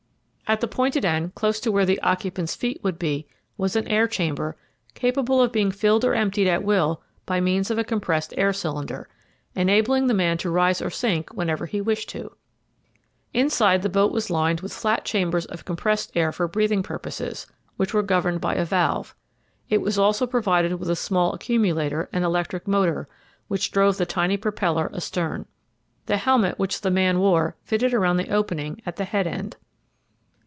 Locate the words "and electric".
22.11-22.67